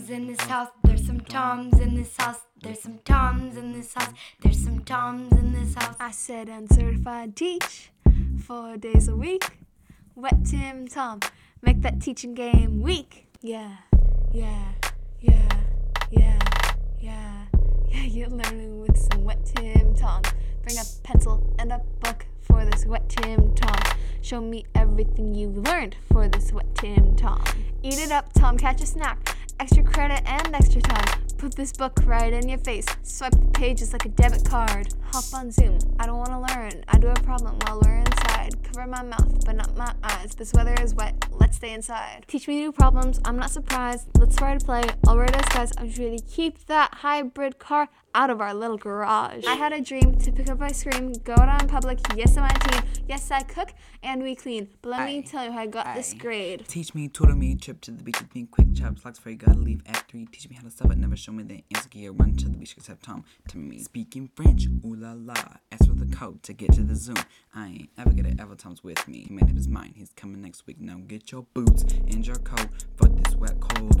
Toms 0.00 0.10
in 0.10 0.26
this 0.28 0.40
house. 0.40 0.68
There's 0.82 1.06
some 1.06 1.20
Toms 1.20 1.78
in 1.78 1.94
this 1.94 2.16
house. 2.16 2.38
There's 2.62 2.80
some 2.80 2.98
Toms 3.04 3.56
in 3.58 3.72
this 3.72 3.92
house. 3.92 4.12
There's 4.40 4.64
some 4.64 4.80
Toms 4.80 5.30
in 5.32 5.52
this 5.52 5.74
house. 5.74 5.94
I 6.00 6.10
said 6.10 6.48
uncertified 6.48 7.36
teach 7.36 7.90
four 8.38 8.78
days 8.78 9.08
a 9.08 9.16
week. 9.16 9.58
Wet 10.14 10.46
Tim 10.46 10.88
Tom, 10.88 11.20
make 11.60 11.82
that 11.82 12.00
teaching 12.00 12.32
game 12.34 12.80
weak. 12.80 13.26
Yeah, 13.42 13.76
yeah, 14.32 14.72
yeah, 15.20 15.48
yeah, 16.10 16.38
yeah, 16.98 17.46
yeah. 17.90 18.02
You're 18.02 18.30
learning 18.30 18.80
with 18.80 18.96
some 18.96 19.24
Wet 19.24 19.44
Tim 19.44 19.94
Tom. 19.94 20.22
Bring 20.62 20.78
a 20.78 20.84
pencil 21.02 21.54
and 21.58 21.72
a 21.72 21.80
book 22.02 22.24
for 22.40 22.64
this 22.64 22.86
Wet 22.86 23.06
Tim 23.10 23.54
Tom. 23.54 23.98
Show 24.22 24.40
me 24.40 24.64
everything 24.74 25.34
you've 25.34 25.58
learned 25.58 25.96
for 26.10 26.26
this 26.26 26.52
Wet 26.52 26.74
Tim 26.76 27.16
Tom. 27.16 27.42
Eat 27.82 27.98
it 27.98 28.10
up, 28.10 28.32
Tom. 28.32 28.56
Catch 28.56 28.80
a 28.82 28.86
snack. 28.86 29.36
Extra 29.60 29.82
credit 29.82 30.22
and 30.24 30.54
extra 30.54 30.80
time. 30.80 31.20
Put 31.36 31.54
this 31.54 31.70
book 31.70 31.92
right 32.06 32.32
in 32.32 32.48
your 32.48 32.56
face. 32.60 32.86
Swipe 33.02 33.32
the 33.32 33.46
pages 33.52 33.92
like 33.92 34.06
a 34.06 34.08
debit 34.08 34.42
card. 34.42 34.88
Hop 35.12 35.24
on 35.34 35.50
Zoom. 35.50 35.78
I 35.98 36.06
don't 36.06 36.16
want 36.16 36.30
to 36.30 36.38
learn. 36.38 36.82
I 36.88 36.96
do 36.96 37.08
a 37.08 37.14
problem 37.20 37.58
while 37.66 37.82
we're 37.84 37.98
inside. 37.98 38.54
Cover 38.62 38.86
my 38.86 39.02
mouth, 39.02 39.44
but 39.44 39.56
not 39.56 39.76
my 39.76 39.92
eyes. 40.02 40.34
This 40.34 40.54
weather 40.54 40.74
is 40.80 40.94
wet. 40.94 41.26
Let's 41.32 41.58
stay 41.58 41.74
inside. 41.74 42.24
Teach 42.26 42.48
me 42.48 42.56
new 42.56 42.72
problems. 42.72 43.20
I'm 43.26 43.36
not 43.36 43.50
surprised. 43.50 44.08
Let's 44.18 44.34
try 44.34 44.56
to 44.56 44.64
play. 44.64 44.82
I'll 45.06 45.18
write. 45.18 45.30
I'm 45.76 45.90
sure 45.90 46.16
to 46.16 46.24
keep 46.24 46.64
that 46.66 46.94
hybrid 46.94 47.58
car 47.58 47.90
out 48.14 48.30
of 48.30 48.40
our 48.40 48.54
little 48.54 48.76
garage. 48.76 49.44
I 49.46 49.54
had 49.54 49.72
a 49.72 49.80
dream 49.80 50.16
to 50.16 50.32
pick 50.32 50.50
up 50.50 50.60
ice 50.60 50.82
cream, 50.82 51.12
go 51.24 51.34
out 51.34 51.62
in 51.62 51.68
public. 51.68 51.98
Yes, 52.16 52.36
I'm 52.36 52.44
a 52.44 52.58
teen. 52.58 52.82
Yes, 53.08 53.30
I 53.30 53.42
cook 53.42 53.72
and 54.02 54.22
we 54.22 54.34
clean. 54.34 54.68
But 54.82 54.90
let 54.90 55.06
me 55.06 55.22
tell 55.22 55.44
you 55.44 55.52
how 55.52 55.60
I 55.60 55.66
got 55.66 55.94
this 55.94 56.14
grade. 56.14 56.66
Teach 56.68 56.94
me, 56.94 57.08
tutor 57.08 57.34
me, 57.34 57.54
trip 57.54 57.80
to 57.82 57.90
the 57.90 58.02
beach 58.02 58.20
with 58.20 58.34
me, 58.34 58.46
quick 58.50 58.74
chops, 58.74 59.04
locks 59.04 59.18
for 59.18 59.30
you 59.30 59.36
gotta 59.36 59.58
leave 59.58 59.82
at 59.86 60.08
three. 60.08 60.26
Teach 60.26 60.48
me 60.48 60.56
how 60.56 60.62
to 60.62 60.70
stuff 60.70 60.90
it, 60.90 60.98
never 60.98 61.16
show 61.16 61.32
me 61.32 61.42
the 61.42 61.64
insecure. 61.70 62.12
Run 62.12 62.34
to 62.36 62.48
the 62.48 62.56
beach, 62.56 62.74
except 62.76 63.02
Tom 63.04 63.24
to 63.48 63.58
me. 63.58 63.78
Speaking 63.78 64.30
French, 64.34 64.66
ooh 64.84 64.94
la 64.94 65.14
la. 65.16 65.34
Ask 65.72 65.86
for 65.86 65.94
the 65.94 66.06
code 66.14 66.42
to 66.44 66.52
get 66.52 66.72
to 66.74 66.82
the 66.82 66.94
Zoom. 66.94 67.16
I 67.54 67.66
ain't 67.66 67.90
ever 67.98 68.10
gonna 68.12 68.34
ever 68.38 68.54
Tom's 68.54 68.82
with 68.82 69.06
me. 69.08 69.24
He 69.28 69.34
made 69.34 69.44
up 69.44 69.56
his 69.56 69.68
mind, 69.68 69.94
he's 69.96 70.12
coming 70.16 70.40
next 70.40 70.66
week. 70.66 70.80
Now 70.80 71.00
get 71.06 71.32
your 71.32 71.46
boots 71.54 71.82
and 71.82 72.26
your 72.26 72.36
coat 72.36 72.68
for 72.96 73.08
this 73.08 73.34
wet 73.36 73.60
cold 73.60 73.99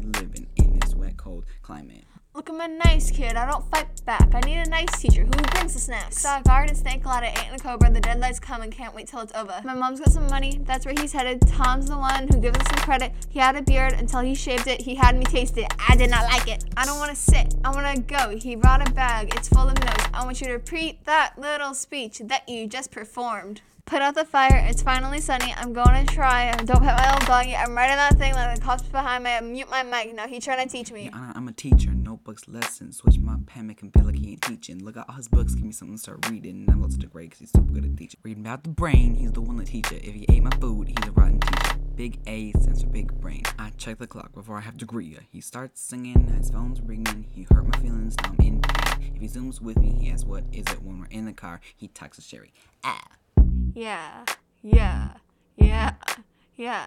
we 0.00 0.46
in 0.56 0.78
this 0.80 0.94
wet 0.94 1.16
cold 1.16 1.44
climate. 1.62 2.04
Look, 2.34 2.48
I'm 2.48 2.60
a 2.60 2.66
nice 2.66 3.12
kid. 3.12 3.36
I 3.36 3.48
don't 3.48 3.64
fight 3.70 3.86
back. 4.04 4.34
I 4.34 4.40
need 4.40 4.58
a 4.58 4.68
nice 4.68 5.00
teacher 5.00 5.22
who 5.22 5.30
brings 5.30 5.74
the 5.74 5.78
snacks. 5.78 6.18
Saw 6.18 6.40
a 6.40 6.42
garden 6.42 6.74
snake, 6.74 7.06
ladder, 7.06 7.26
ant, 7.26 7.46
and 7.52 7.60
a 7.60 7.62
cobra. 7.62 7.92
The 7.92 8.00
deadline's 8.00 8.40
coming. 8.40 8.72
Can't 8.72 8.92
wait 8.92 9.06
till 9.06 9.20
it's 9.20 9.32
over. 9.34 9.54
My 9.62 9.74
mom's 9.74 10.00
got 10.00 10.10
some 10.10 10.26
money. 10.26 10.60
That's 10.64 10.84
where 10.84 10.96
he's 10.98 11.12
headed. 11.12 11.46
Tom's 11.46 11.88
the 11.88 11.96
one 11.96 12.26
who 12.26 12.40
gives 12.40 12.58
us 12.58 12.66
some 12.66 12.84
credit. 12.84 13.12
He 13.28 13.38
had 13.38 13.54
a 13.54 13.62
beard 13.62 13.92
until 13.92 14.18
he 14.18 14.34
shaved 14.34 14.66
it. 14.66 14.80
He 14.80 14.96
had 14.96 15.16
me 15.16 15.24
taste 15.24 15.56
it. 15.58 15.72
I 15.88 15.94
did 15.94 16.10
not 16.10 16.24
like 16.24 16.48
it. 16.48 16.64
I 16.76 16.84
don't 16.84 16.98
want 16.98 17.12
to 17.12 17.16
sit. 17.16 17.54
I 17.64 17.70
want 17.70 17.94
to 17.94 18.02
go. 18.02 18.36
He 18.36 18.56
brought 18.56 18.86
a 18.86 18.90
bag. 18.92 19.32
It's 19.36 19.48
full 19.48 19.68
of 19.68 19.78
notes. 19.78 20.04
I 20.12 20.24
want 20.24 20.40
you 20.40 20.48
to 20.48 20.54
repeat 20.54 21.04
that 21.04 21.34
little 21.38 21.72
speech 21.72 22.20
that 22.24 22.48
you 22.48 22.66
just 22.66 22.90
performed. 22.90 23.60
Put 23.86 24.00
out 24.00 24.14
the 24.14 24.24
fire. 24.24 24.64
It's 24.68 24.80
finally 24.82 25.20
sunny. 25.20 25.54
I'm 25.58 25.74
going 25.74 26.06
to 26.06 26.14
try. 26.14 26.50
Don't 26.52 26.80
pet 26.82 26.96
my 26.96 27.12
little 27.12 27.26
doggy. 27.26 27.54
I'm 27.54 27.76
writing 27.76 27.96
that 27.96 28.16
thing 28.16 28.32
like 28.34 28.54
the 28.56 28.60
cops 28.60 28.82
behind 28.84 29.24
me. 29.24 29.32
I 29.32 29.40
mute 29.40 29.68
my 29.70 29.82
mic. 29.82 30.14
Now 30.14 30.26
he 30.26 30.40
trying 30.40 30.66
to 30.66 30.72
teach 30.72 30.90
me. 30.90 31.10
I- 31.12 31.32
I'm 31.34 31.48
a 31.48 31.52
teacher, 31.52 31.90
notebooks, 31.90 32.48
lessons. 32.48 32.96
Switch 32.96 33.18
my 33.18 33.36
pen, 33.46 33.66
make 33.66 33.80
him 33.82 33.90
feel 33.90 34.04
like 34.04 34.16
he 34.16 34.32
ain't 34.32 34.42
teaching. 34.42 34.82
Look 34.82 34.96
at 34.96 35.04
all 35.08 35.16
his 35.16 35.28
books, 35.28 35.54
give 35.54 35.64
me 35.64 35.72
something 35.72 35.96
to 35.96 36.02
start 36.02 36.28
reading. 36.30 36.64
I'm 36.70 36.80
lost 36.80 37.00
to 37.02 37.06
grade 37.06 37.30
because 37.30 37.40
he's 37.40 37.50
super 37.50 37.72
good 37.72 37.84
at 37.84 37.96
teaching. 37.96 38.18
Reading 38.22 38.44
about 38.46 38.62
the 38.64 38.70
brain, 38.70 39.14
he's 39.16 39.32
the 39.32 39.42
one 39.42 39.56
that 39.58 39.66
teach 39.66 39.92
it. 39.92 40.02
If 40.04 40.14
he 40.14 40.24
ate 40.30 40.42
my 40.42 40.50
food, 40.60 40.88
he's 40.88 41.08
a 41.08 41.12
rotten 41.12 41.40
teacher. 41.40 41.76
Big 41.94 42.18
A 42.26 42.52
stands 42.52 42.82
for 42.82 42.88
big 42.88 43.12
brain. 43.20 43.42
I 43.58 43.70
check 43.76 43.98
the 43.98 44.06
clock 44.06 44.32
before 44.32 44.56
I 44.56 44.60
have 44.62 44.78
to 44.78 44.84
greet 44.86 45.12
ya. 45.12 45.18
He 45.30 45.40
starts 45.42 45.80
singing, 45.82 46.26
his 46.28 46.50
phone's 46.50 46.80
ringing. 46.80 47.26
He 47.30 47.46
hurt 47.52 47.66
my 47.66 47.78
feelings, 47.80 48.16
now 48.22 48.30
I'm 48.30 48.46
in 48.46 48.60
pain. 48.62 49.12
If 49.14 49.20
he 49.20 49.28
zooms 49.28 49.60
with 49.60 49.76
me, 49.78 49.90
he 50.00 50.10
asks 50.10 50.24
what 50.24 50.44
is 50.52 50.64
it 50.72 50.82
when 50.82 51.00
we're 51.00 51.06
in 51.06 51.26
the 51.26 51.32
car. 51.34 51.60
He 51.76 51.88
talks 51.88 52.16
to 52.16 52.22
Sherry. 52.22 52.52
Ah. 52.82 53.08
Yeah, 53.74 54.24
yeah, 54.62 55.08
yeah, 55.56 55.94
yeah, 56.54 56.86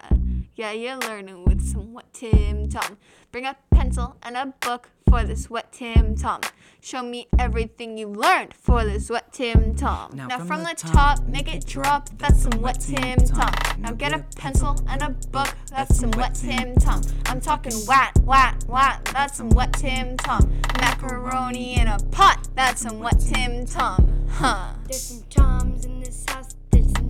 yeah, 0.55 0.71
you're 0.71 0.95
learning 0.95 1.43
with 1.43 1.61
some 1.61 1.91
Wet 1.91 2.05
Tim 2.13 2.69
Tom. 2.69 2.97
Bring 3.29 3.45
a 3.45 3.57
pencil 3.71 4.15
and 4.23 4.37
a 4.37 4.53
book 4.61 4.89
for 5.09 5.25
this 5.25 5.49
Wet 5.49 5.73
Tim 5.73 6.15
Tom. 6.15 6.39
Show 6.79 7.03
me 7.03 7.27
everything 7.37 7.97
you 7.97 8.07
learned 8.07 8.53
for 8.53 8.85
this 8.85 9.09
Wet 9.09 9.33
Tim 9.33 9.75
Tom. 9.75 10.11
Now, 10.15 10.39
from, 10.39 10.63
the, 10.63 10.73
top, 10.77 11.27
make 11.27 11.53
it 11.53 11.65
drop. 11.65 12.07
That's 12.19 12.43
some 12.43 12.61
Wet 12.61 12.79
Tim 12.79 13.17
Tom. 13.17 13.51
Now 13.79 13.91
get 13.91 14.13
a 14.13 14.23
pencil 14.37 14.81
and 14.87 15.01
a 15.01 15.09
book. 15.27 15.53
That's 15.69 15.99
some 15.99 16.11
Wet 16.11 16.35
Tim 16.35 16.75
Tom. 16.75 17.01
I'm 17.25 17.41
talking 17.41 17.73
wat, 17.85 18.17
wat, 18.21 18.63
wat. 18.69 19.03
That's 19.11 19.35
some 19.35 19.49
Wet 19.49 19.73
Tim 19.73 20.15
Tom. 20.15 20.57
Macaroni 20.79 21.77
in 21.81 21.87
a 21.87 21.99
pot. 22.11 22.47
That's 22.55 22.83
some 22.83 22.99
Wet 22.99 23.19
Tim 23.19 23.65
Tom. 23.65 24.25
Huh. 24.29 24.73
There's 24.87 25.01
some 25.01 25.23
Toms 25.29 25.56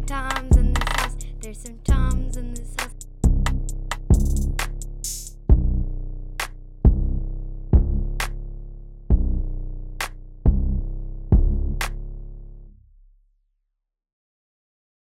some 0.07 0.29
Toms 0.29 0.57
in 0.57 0.73
this 0.73 0.83
house. 0.95 1.15
There's 1.41 1.59
some 1.59 1.79
Toms 1.83 2.37
in 2.37 2.53
this 2.53 2.75
house. 2.79 2.86